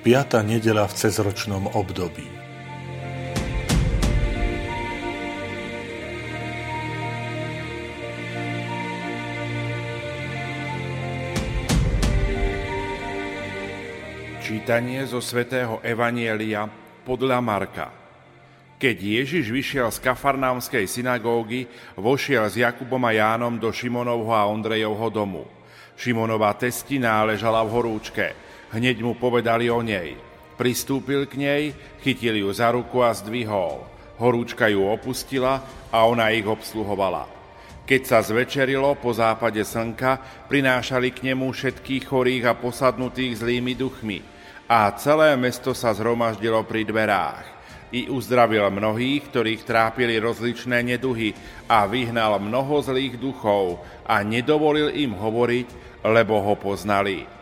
5. 0.00 0.40
nedela 0.48 0.88
v 0.88 0.96
cezročnom 0.96 1.76
období. 1.76 2.24
Čítanie 14.40 15.04
zo 15.04 15.20
svätého 15.20 15.84
Evanielia 15.84 16.64
podľa 17.04 17.44
Marka. 17.44 17.92
Keď 18.80 18.96
Ježiš 18.96 19.52
vyšiel 19.52 19.92
z 19.92 20.00
kafarnámskej 20.00 20.88
synagógy, 20.88 21.68
vošiel 22.00 22.48
s 22.48 22.56
Jakubom 22.56 23.04
a 23.04 23.12
Jánom 23.12 23.60
do 23.60 23.68
Šimonovho 23.68 24.32
a 24.32 24.48
Ondrejovho 24.48 25.12
domu. 25.12 25.44
Šimonová 25.92 26.56
testina 26.56 27.20
ležala 27.28 27.60
v 27.68 27.72
horúčke– 27.76 28.28
Hneď 28.70 29.02
mu 29.02 29.18
povedali 29.18 29.66
o 29.66 29.82
nej. 29.82 30.14
Pristúpil 30.54 31.26
k 31.26 31.34
nej, 31.40 31.62
chytil 32.06 32.38
ju 32.38 32.48
za 32.54 32.70
ruku 32.70 33.02
a 33.02 33.10
zdvihol. 33.10 33.82
Horúčka 34.20 34.68
ju 34.70 34.86
opustila 34.86 35.64
a 35.90 36.04
ona 36.06 36.30
ich 36.30 36.46
obsluhovala. 36.46 37.26
Keď 37.82 38.02
sa 38.06 38.22
zvečerilo 38.22 38.94
po 39.00 39.10
západe 39.10 39.58
slnka, 39.66 40.46
prinášali 40.46 41.10
k 41.10 41.32
nemu 41.32 41.50
všetkých 41.50 42.06
chorých 42.06 42.44
a 42.46 42.54
posadnutých 42.54 43.42
zlými 43.42 43.74
duchmi. 43.74 44.22
A 44.70 44.94
celé 44.94 45.34
mesto 45.34 45.74
sa 45.74 45.90
zhromaždilo 45.90 46.62
pri 46.62 46.86
dverách. 46.86 47.42
I 47.90 48.06
uzdravil 48.06 48.70
mnohých, 48.70 49.34
ktorých 49.34 49.66
trápili 49.66 50.22
rozličné 50.22 50.86
neduhy 50.86 51.34
a 51.66 51.90
vyhnal 51.90 52.38
mnoho 52.38 52.78
zlých 52.78 53.18
duchov 53.18 53.82
a 54.06 54.22
nedovolil 54.22 54.94
im 54.94 55.10
hovoriť, 55.18 55.98
lebo 56.06 56.38
ho 56.38 56.54
poznali. 56.54 57.39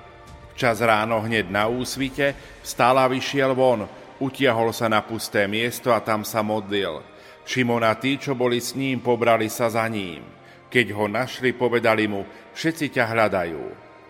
Čas 0.59 0.83
ráno 0.83 1.23
hneď 1.23 1.47
na 1.55 1.71
úsvite 1.71 2.35
vstal 2.67 2.99
a 2.99 3.07
vyšiel 3.07 3.55
von, 3.55 3.87
utiahol 4.19 4.75
sa 4.75 4.91
na 4.91 4.99
pusté 5.07 5.47
miesto 5.47 5.95
a 5.95 6.03
tam 6.03 6.27
sa 6.27 6.43
modlil. 6.43 6.99
Šimon 7.47 7.87
tí, 8.03 8.19
čo 8.19 8.35
boli 8.35 8.59
s 8.59 8.75
ním, 8.75 8.99
pobrali 8.99 9.47
sa 9.47 9.71
za 9.71 9.87
ním. 9.87 10.27
Keď 10.67 10.87
ho 10.99 11.07
našli, 11.07 11.55
povedali 11.55 12.11
mu, 12.11 12.27
všetci 12.59 12.91
ťa 12.91 13.05
hľadajú. 13.07 13.63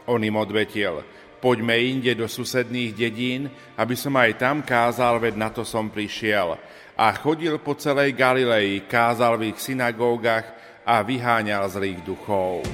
On 0.08 0.16
im 0.16 0.40
odvetil, 0.40 1.04
poďme 1.36 1.76
inde 1.84 2.16
do 2.16 2.24
susedných 2.24 2.96
dedín, 2.96 3.52
aby 3.76 3.92
som 3.92 4.16
aj 4.16 4.40
tam 4.40 4.64
kázal, 4.64 5.20
veď 5.20 5.34
na 5.36 5.52
to 5.52 5.68
som 5.68 5.92
prišiel. 5.92 6.56
A 6.96 7.12
chodil 7.12 7.60
po 7.60 7.76
celej 7.76 8.16
Galilei, 8.16 8.88
kázal 8.88 9.36
v 9.36 9.52
ich 9.52 9.60
synagógach 9.60 10.48
a 10.88 11.04
vyháňal 11.04 11.68
zlých 11.68 12.00
duchov. 12.08 12.64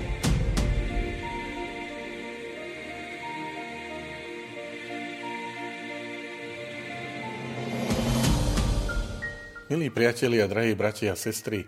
Milí 9.65 9.89
priatelia, 9.89 10.45
drahí 10.45 10.77
bratia 10.77 11.17
a 11.17 11.21
sestry, 11.21 11.65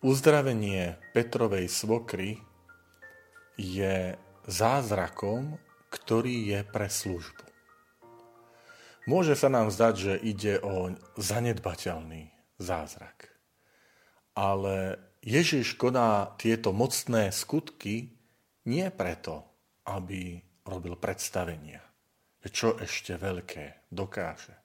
uzdravenie 0.00 0.96
Petrovej 1.12 1.68
svokry 1.68 2.40
je 3.60 4.16
zázrakom, 4.48 5.60
ktorý 5.92 6.56
je 6.56 6.60
pre 6.64 6.88
službu. 6.88 7.44
Môže 9.04 9.36
sa 9.36 9.52
nám 9.52 9.68
zdať, 9.68 9.92
že 9.92 10.14
ide 10.24 10.56
o 10.64 10.96
zanedbateľný 11.20 12.32
zázrak. 12.56 13.28
Ale 14.32 14.96
Ježiš 15.20 15.76
koná 15.76 16.32
tieto 16.40 16.72
mocné 16.72 17.28
skutky 17.28 18.08
nie 18.64 18.88
preto, 18.88 19.44
aby 19.84 20.40
robil 20.64 20.96
predstavenia, 20.96 21.84
čo 22.48 22.80
ešte 22.80 23.20
veľké 23.20 23.92
dokáže, 23.92 24.56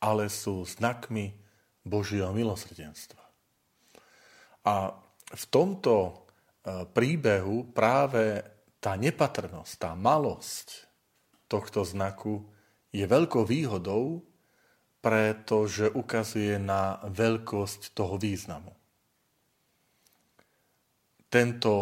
ale 0.00 0.32
sú 0.32 0.64
znakmi 0.64 1.41
Božieho 1.82 2.30
milosrdenstva. 2.30 3.22
A 4.62 4.94
v 5.32 5.44
tomto 5.50 5.94
e, 6.06 6.12
príbehu 6.86 7.74
práve 7.74 8.42
tá 8.78 8.94
nepatrnosť, 8.94 9.72
tá 9.78 9.90
malosť 9.98 10.86
tohto 11.50 11.82
znaku 11.82 12.46
je 12.94 13.02
veľkou 13.02 13.42
výhodou, 13.42 14.22
pretože 15.02 15.90
ukazuje 15.90 16.62
na 16.62 17.02
veľkosť 17.10 17.90
toho 17.90 18.14
významu. 18.14 18.70
Tento 21.26 21.72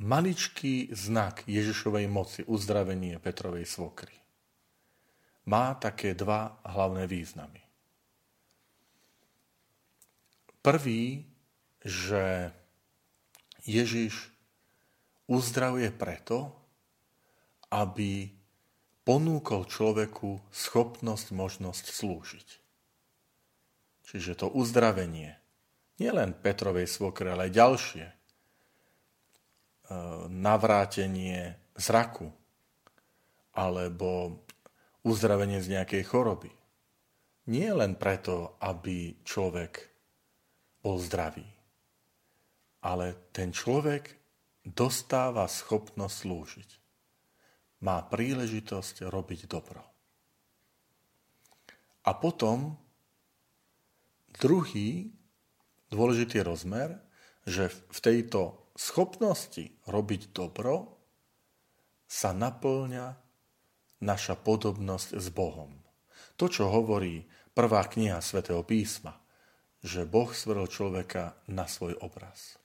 maličký 0.00 0.94
znak 0.94 1.44
Ježišovej 1.44 2.06
moci, 2.08 2.40
uzdravenie 2.46 3.20
Petrovej 3.20 3.68
svokry, 3.68 4.16
má 5.44 5.76
také 5.76 6.16
dva 6.16 6.56
hlavné 6.64 7.04
významy. 7.04 7.67
Prvý, 10.68 11.24
že 11.80 12.52
Ježiš 13.64 14.28
uzdravuje 15.24 15.88
preto, 15.96 16.52
aby 17.72 18.28
ponúkol 19.00 19.64
človeku 19.64 20.44
schopnosť, 20.52 21.32
možnosť 21.32 21.84
slúžiť. 21.88 22.48
Čiže 24.12 24.44
to 24.44 24.52
uzdravenie, 24.52 25.40
nielen 25.96 26.36
Petrovej 26.36 26.84
svokre, 26.84 27.32
ale 27.32 27.48
aj 27.48 27.56
ďalšie, 27.56 28.04
e, 28.04 28.14
navrátenie 30.28 31.56
zraku, 31.80 32.28
alebo 33.56 34.44
uzdravenie 35.00 35.64
z 35.64 35.80
nejakej 35.80 36.04
choroby. 36.04 36.52
Nie 37.48 37.72
len 37.72 37.96
preto, 37.96 38.60
aby 38.60 39.24
človek 39.24 39.96
bol 40.88 40.96
zdravý. 41.04 41.44
Ale 42.80 43.28
ten 43.36 43.52
človek 43.52 44.16
dostáva 44.64 45.44
schopnosť 45.44 46.16
slúžiť. 46.16 46.70
Má 47.84 48.00
príležitosť 48.08 49.04
robiť 49.04 49.44
dobro. 49.44 49.84
A 52.08 52.16
potom 52.16 52.80
druhý 54.32 55.12
dôležitý 55.92 56.40
rozmer, 56.40 56.96
že 57.44 57.68
v 57.68 57.98
tejto 58.00 58.72
schopnosti 58.72 59.68
robiť 59.84 60.32
dobro 60.32 60.96
sa 62.08 62.32
naplňa 62.32 63.12
naša 64.00 64.40
podobnosť 64.40 65.20
s 65.20 65.28
Bohom. 65.28 65.68
To, 66.40 66.48
čo 66.48 66.72
hovorí 66.72 67.28
prvá 67.52 67.84
kniha 67.84 68.24
svätého 68.24 68.64
písma– 68.64 69.12
že 69.88 70.04
Boh 70.04 70.28
stvoril 70.28 70.68
človeka 70.68 71.32
na 71.48 71.64
svoj 71.64 71.96
obraz. 72.04 72.60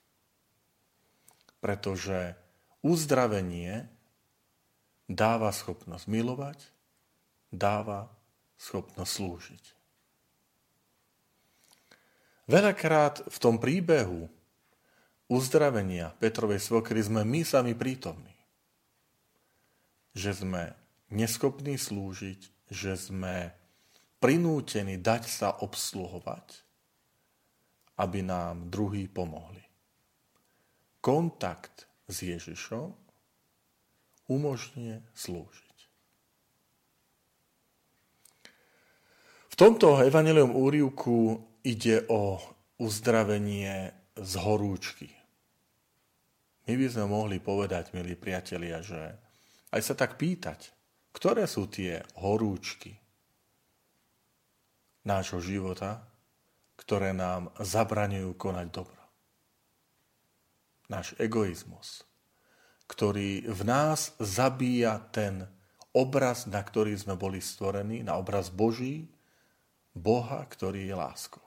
Pretože 1.64 2.36
uzdravenie 2.84 3.88
dáva 5.08 5.48
schopnosť 5.48 6.04
milovať, 6.04 6.60
dáva 7.48 8.12
schopnosť 8.60 9.08
slúžiť. 9.08 9.64
Veľakrát 12.44 13.24
v 13.24 13.36
tom 13.40 13.56
príbehu 13.56 14.28
uzdravenia 15.32 16.12
Petrovej 16.20 16.60
svokry 16.60 17.00
sme 17.00 17.24
my 17.24 17.40
sami 17.40 17.72
prítomní. 17.72 18.36
Že 20.12 20.44
sme 20.44 20.62
neschopní 21.08 21.80
slúžiť, 21.80 22.68
že 22.68 23.00
sme 23.00 23.56
prinútení 24.20 25.00
dať 25.00 25.24
sa 25.24 25.48
obsluhovať, 25.56 26.64
aby 27.98 28.26
nám 28.26 28.70
druhý 28.70 29.06
pomohli. 29.06 29.62
Kontakt 30.98 31.86
s 32.08 32.24
Ježišom 32.24 32.90
umožňuje 34.28 35.04
slúžiť. 35.12 35.78
V 39.52 39.54
tomto 39.54 40.02
evanelium 40.02 40.50
úrivku 40.58 41.38
ide 41.62 42.02
o 42.10 42.42
uzdravenie 42.82 43.94
z 44.18 44.32
horúčky. 44.42 45.10
My 46.64 46.74
by 46.74 46.86
sme 46.90 47.06
mohli 47.06 47.38
povedať, 47.38 47.92
milí 47.94 48.16
priatelia, 48.18 48.80
že 48.80 48.98
aj 49.70 49.80
sa 49.84 49.94
tak 49.94 50.16
pýtať, 50.16 50.72
ktoré 51.14 51.46
sú 51.46 51.70
tie 51.70 52.02
horúčky, 52.18 52.98
nášho 55.04 55.38
života, 55.38 56.02
ktoré 56.74 57.14
nám 57.14 57.54
zabraňujú 57.58 58.34
konať 58.34 58.66
dobro. 58.70 59.02
Náš 60.90 61.16
egoizmus, 61.16 62.04
ktorý 62.90 63.48
v 63.48 63.60
nás 63.64 64.12
zabíja 64.20 65.00
ten 65.10 65.48
obraz, 65.94 66.44
na 66.50 66.60
ktorý 66.60 66.92
sme 66.98 67.14
boli 67.16 67.40
stvorení, 67.40 68.02
na 68.04 68.18
obraz 68.18 68.50
Boží, 68.50 69.08
Boha, 69.94 70.42
ktorý 70.42 70.90
je 70.90 70.94
láskou. 70.98 71.44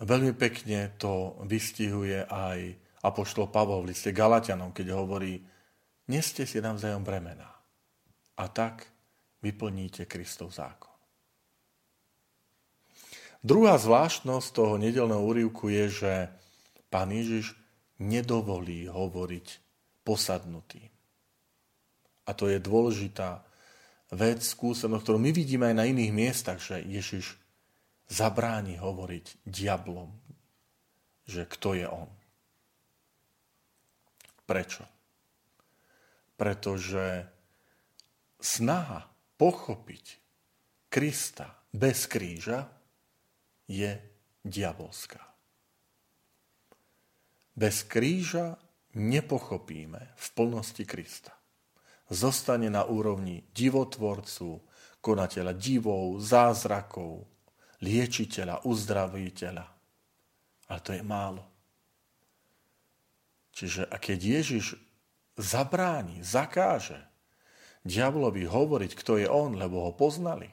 Veľmi 0.00 0.32
pekne 0.34 0.96
to 0.96 1.38
vystihuje 1.44 2.24
aj 2.26 2.58
Apoštol 3.04 3.48
Pavol 3.48 3.84
v 3.84 3.94
liste 3.94 4.10
Galatianom, 4.10 4.72
keď 4.72 4.96
hovorí, 4.96 5.40
neste 6.08 6.48
si 6.48 6.58
navzájom 6.58 7.04
bremena 7.04 7.48
a 8.36 8.44
tak 8.48 8.88
vyplníte 9.44 10.08
Kristov 10.08 10.52
zákon. 10.52 10.89
Druhá 13.40 13.80
zvláštnosť 13.80 14.48
toho 14.52 14.76
nedelného 14.76 15.24
úrivku 15.24 15.72
je, 15.72 15.88
že 15.88 16.12
pán 16.92 17.08
Ježiš 17.08 17.56
nedovolí 17.96 18.84
hovoriť 18.84 19.46
posadnutý. 20.04 20.84
A 22.28 22.36
to 22.36 22.52
je 22.52 22.60
dôležitá 22.60 23.40
vec, 24.12 24.44
skúsenosť, 24.44 25.02
ktorú 25.02 25.18
my 25.18 25.32
vidíme 25.32 25.72
aj 25.72 25.76
na 25.76 25.84
iných 25.88 26.12
miestach, 26.12 26.60
že 26.60 26.84
Ježiš 26.84 27.40
zabráni 28.10 28.76
hovoriť 28.76 29.46
diablom, 29.46 30.10
že 31.24 31.46
kto 31.46 31.78
je 31.78 31.86
on. 31.86 32.10
Prečo? 34.44 34.82
Pretože 36.34 37.24
snaha 38.42 39.06
pochopiť 39.38 40.04
Krista 40.90 41.54
bez 41.70 42.10
kríža 42.10 42.79
je 43.70 43.94
diabolská. 44.42 45.22
Bez 47.54 47.86
kríža 47.86 48.58
nepochopíme 48.98 50.16
v 50.18 50.26
plnosti 50.34 50.82
Krista. 50.82 51.30
Zostane 52.10 52.66
na 52.66 52.82
úrovni 52.82 53.46
divotvorcu, 53.54 54.66
konateľa 54.98 55.54
divov, 55.54 56.18
zázrakov, 56.18 57.30
liečiteľa, 57.78 58.66
uzdraviteľa. 58.66 59.66
Ale 60.66 60.80
to 60.82 60.90
je 60.90 61.02
málo. 61.06 61.46
Čiže 63.54 63.86
a 63.86 63.96
keď 64.02 64.18
Ježiš 64.40 64.74
zabráni, 65.38 66.22
zakáže 66.26 66.98
diablovi 67.86 68.44
hovoriť, 68.44 68.92
kto 68.98 69.12
je 69.20 69.28
on, 69.30 69.54
lebo 69.56 69.88
ho 69.88 69.92
poznali, 69.94 70.50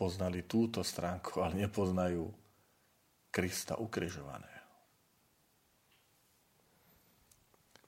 poznali 0.00 0.48
túto 0.48 0.80
stránku, 0.80 1.44
ale 1.44 1.68
nepoznajú 1.68 2.24
Krista 3.28 3.76
ukrižovaného. 3.76 4.64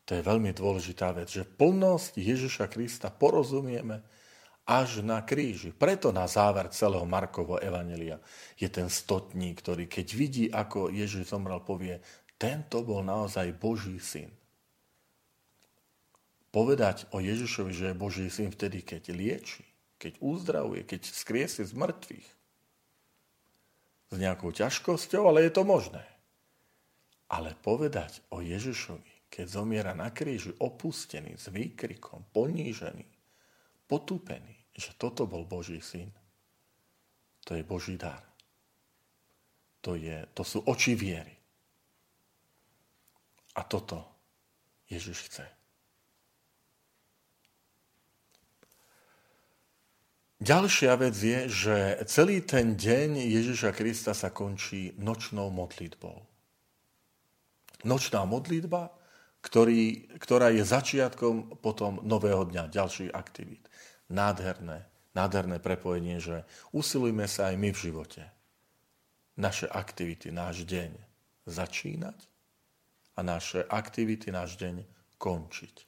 To 0.05 0.20
je 0.20 0.29
veľmi 0.29 0.53
dôležitá 0.53 1.17
vec, 1.17 1.32
že 1.32 1.49
plnosť 1.49 2.20
Ježiša 2.20 2.69
Krista 2.69 3.09
porozumieme 3.09 4.05
až 4.69 5.00
na 5.00 5.25
kríži. 5.25 5.73
Preto 5.73 6.12
na 6.12 6.29
záver 6.29 6.69
celého 6.69 7.09
Markovo 7.09 7.56
Evanelia 7.56 8.20
je 8.61 8.69
ten 8.69 8.93
stotník, 8.93 9.65
ktorý 9.65 9.88
keď 9.88 10.06
vidí, 10.12 10.44
ako 10.53 10.93
Ježiš 10.93 11.32
zomrel, 11.32 11.65
povie, 11.65 11.97
tento 12.37 12.85
bol 12.85 13.00
naozaj 13.00 13.56
Boží 13.56 13.97
syn. 13.97 14.29
Povedať 16.53 17.08
o 17.17 17.23
Ježišovi, 17.23 17.73
že 17.73 17.85
je 17.91 17.97
Boží 17.97 18.29
syn 18.29 18.53
vtedy, 18.53 18.85
keď 18.85 19.17
lieči, 19.17 19.65
keď 20.03 20.19
uzdravuje, 20.19 20.83
keď 20.83 21.07
skriesie 21.07 21.63
z 21.63 21.79
mŕtvych. 21.79 22.29
S 24.11 24.17
nejakou 24.19 24.51
ťažkosťou, 24.51 25.31
ale 25.31 25.47
je 25.47 25.53
to 25.55 25.63
možné. 25.63 26.03
Ale 27.31 27.55
povedať 27.63 28.19
o 28.35 28.43
Ježišovi, 28.43 29.31
keď 29.31 29.47
zomiera 29.47 29.95
na 29.95 30.11
kríži, 30.11 30.53
opustený, 30.59 31.39
s 31.39 31.49
výkrikom, 31.49 32.35
ponížený, 32.35 33.07
potúpený, 33.87 34.59
že 34.75 34.93
toto 34.99 35.25
bol 35.31 35.47
Boží 35.47 35.79
syn. 35.79 36.11
To 37.47 37.55
je 37.55 37.63
Boží 37.63 37.95
dar. 37.95 38.27
To, 39.87 39.95
je, 39.95 40.27
to 40.35 40.43
sú 40.43 40.67
oči 40.67 40.99
viery. 40.99 41.33
A 43.57 43.65
toto 43.65 44.03
Ježiš 44.91 45.31
chce. 45.31 45.62
Ďalšia 50.43 50.99
vec 50.99 51.15
je, 51.15 51.47
že 51.47 51.77
celý 52.11 52.43
ten 52.43 52.75
deň 52.75 53.31
Ježiša 53.31 53.71
Krista 53.79 54.11
sa 54.11 54.35
končí 54.35 54.91
nočnou 54.99 55.55
modlitbou. 55.55 56.19
Nočná 57.87 58.27
modlitba, 58.27 58.91
ktorý, 59.39 60.11
ktorá 60.19 60.50
je 60.50 60.67
začiatkom 60.67 61.62
potom 61.62 62.03
nového 62.03 62.43
dňa, 62.43 62.75
ďalších 62.75 63.15
aktivít 63.15 63.71
nádherné, 64.11 64.83
nádherné 65.15 65.62
prepojenie, 65.62 66.19
že 66.19 66.43
usilujme 66.75 67.31
sa 67.31 67.55
aj 67.55 67.56
my 67.62 67.71
v 67.71 67.79
živote. 67.79 68.23
Naše 69.39 69.71
aktivity, 69.71 70.35
náš 70.35 70.67
deň 70.67 70.91
začínať 71.47 72.19
a 73.15 73.21
naše 73.23 73.62
aktivity, 73.62 74.35
náš 74.35 74.59
deň 74.59 74.83
končiť 75.23 75.87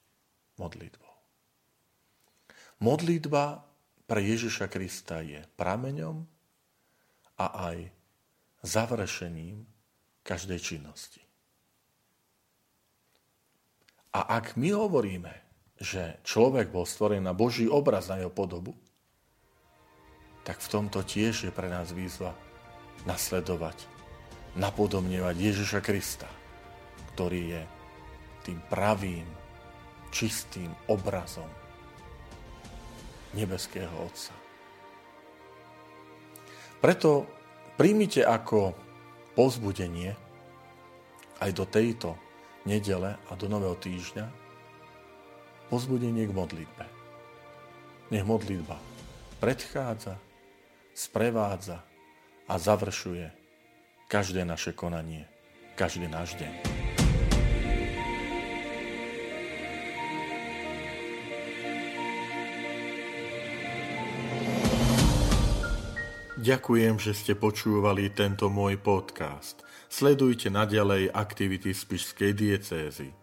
modlitbou. 0.62 1.12
Modlitba 2.78 3.73
pre 4.04 4.20
Ježiša 4.20 4.68
Krista 4.68 5.24
je 5.24 5.40
prameňom 5.56 6.24
a 7.40 7.46
aj 7.72 7.88
završením 8.64 9.64
každej 10.24 10.60
činnosti. 10.60 11.20
A 14.14 14.38
ak 14.38 14.54
my 14.54 14.70
hovoríme, 14.72 15.34
že 15.74 16.22
človek 16.22 16.70
bol 16.70 16.86
stvorený 16.86 17.26
na 17.26 17.34
Boží 17.34 17.66
obraz, 17.66 18.06
na 18.06 18.22
jeho 18.22 18.30
podobu, 18.30 18.78
tak 20.46 20.62
v 20.62 20.70
tomto 20.70 21.02
tiež 21.02 21.50
je 21.50 21.52
pre 21.52 21.66
nás 21.66 21.90
výzva 21.90 22.36
nasledovať, 23.08 23.88
napodobňovať 24.54 25.34
Ježiša 25.34 25.80
Krista, 25.82 26.30
ktorý 27.16 27.58
je 27.58 27.62
tým 28.46 28.60
pravým, 28.70 29.26
čistým 30.14 30.70
obrazom 30.86 31.63
nebeského 33.34 33.92
Otca. 34.00 34.34
Preto 36.78 37.26
príjmite 37.74 38.22
ako 38.22 38.74
pozbudenie 39.34 40.14
aj 41.42 41.50
do 41.52 41.64
tejto 41.66 42.14
nedele 42.64 43.18
a 43.18 43.32
do 43.34 43.50
nového 43.50 43.76
týždňa, 43.76 44.26
pozbudenie 45.68 46.24
k 46.24 46.32
modlitbe. 46.32 46.84
Nech 48.12 48.24
modlitba 48.24 48.78
predchádza, 49.44 50.16
sprevádza 50.96 51.84
a 52.48 52.54
završuje 52.56 53.28
každé 54.08 54.44
naše 54.48 54.72
konanie, 54.72 55.28
každý 55.76 56.08
náš 56.08 56.38
deň. 56.40 56.73
Ďakujem, 66.44 67.00
že 67.00 67.16
ste 67.16 67.32
počúvali 67.32 68.12
tento 68.12 68.52
môj 68.52 68.76
podcast. 68.76 69.64
Sledujte 69.88 70.52
naďalej 70.52 71.08
aktivity 71.08 71.72
Spišskej 71.72 72.36
diecézy. 72.36 73.16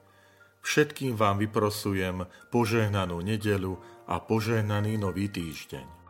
Všetkým 0.66 1.14
vám 1.14 1.38
vyprosujem 1.38 2.26
požehnanú 2.50 3.22
nedelu 3.22 3.78
a 4.10 4.18
požehnaný 4.26 4.98
nový 4.98 5.30
týždeň. 5.30 6.01